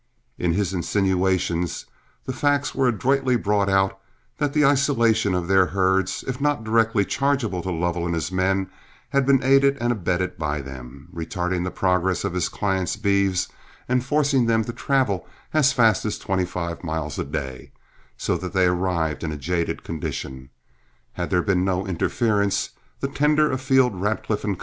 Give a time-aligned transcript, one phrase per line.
[0.39, 1.85] In his insinuations,
[2.25, 3.99] the fact was adroitly brought out
[4.39, 8.71] that the isolation of their herds, if not directly chargeable to Lovell and his men,
[9.09, 13.47] had been aided and abetted by them, retarding the progress of his clients' beeves
[13.87, 17.71] and forcing them to travel as fast as twenty five miles a day,
[18.17, 20.49] so that they arrived in a jaded condition.
[21.13, 22.71] Had there been no interference,
[23.01, 24.57] the tender of Field, Radcliff & Co.